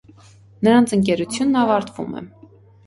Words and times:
Նրանց 0.67 0.95
ընկերությունն 0.99 1.63
ավարտվում 1.67 2.21
է։ 2.21 2.27